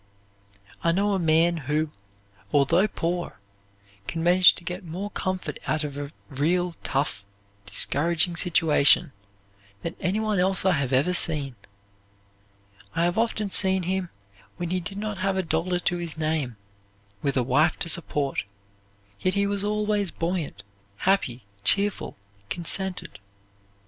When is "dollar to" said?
15.43-15.97